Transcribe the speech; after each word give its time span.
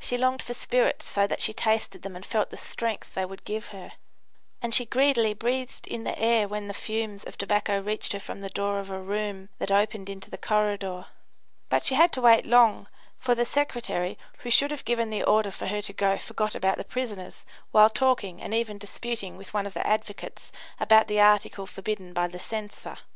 She 0.00 0.18
longed 0.18 0.42
for 0.42 0.52
spirits 0.52 1.06
so 1.06 1.28
that 1.28 1.40
she 1.40 1.52
tasted 1.52 2.02
them 2.02 2.16
and 2.16 2.26
felt 2.26 2.50
the 2.50 2.56
strength 2.56 3.14
they 3.14 3.24
would 3.24 3.44
give 3.44 3.68
her; 3.68 3.92
and 4.60 4.74
she 4.74 4.84
greedily 4.84 5.32
breathed 5.32 5.86
in 5.86 6.02
the 6.02 6.18
air 6.18 6.48
when 6.48 6.66
the 6.66 6.74
fumes 6.74 7.22
of 7.22 7.38
tobacco 7.38 7.78
reached 7.80 8.12
her 8.14 8.18
from 8.18 8.40
the 8.40 8.50
door 8.50 8.80
of 8.80 8.90
a 8.90 8.98
room 8.98 9.50
that 9.60 9.70
opened 9.70 10.10
into 10.10 10.28
the 10.28 10.36
corridor. 10.36 11.04
But 11.68 11.84
she 11.84 11.94
had 11.94 12.10
to 12.14 12.20
wait 12.20 12.46
long, 12.46 12.88
for 13.20 13.36
the 13.36 13.44
secretary, 13.44 14.18
who 14.38 14.50
should 14.50 14.72
have 14.72 14.84
given 14.84 15.10
the 15.10 15.22
order 15.22 15.52
for 15.52 15.68
her 15.68 15.80
to 15.82 15.92
go, 15.92 16.18
forgot 16.18 16.56
about 16.56 16.76
the 16.76 16.82
prisoners 16.82 17.46
while 17.70 17.90
talking 17.90 18.42
and 18.42 18.52
even 18.52 18.76
disputing 18.76 19.36
with 19.36 19.54
one 19.54 19.66
of 19.66 19.74
the 19.74 19.86
advocates 19.86 20.50
about 20.80 21.06
the 21.06 21.20
article 21.20 21.64
forbidden 21.64 22.12
by 22.12 22.26
the 22.26 22.40
censor. 22.40 22.98